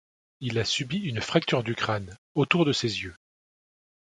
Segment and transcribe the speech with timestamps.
[0.39, 3.15] Il a subi une fracture du crâne, autour de ses yeux.